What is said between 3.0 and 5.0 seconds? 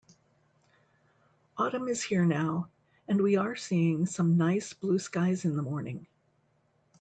and we are seeing some nice blue